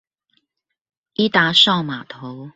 [1.13, 2.49] 伊達邵碼頭